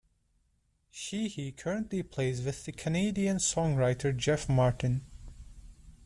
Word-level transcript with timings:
Sheehy 0.89 1.51
currently 1.51 2.01
plays 2.01 2.41
with 2.41 2.65
the 2.65 2.71
Canadian 2.71 3.37
songwriter 3.37 4.17
Jeff 4.17 4.49
Martin. 4.49 5.05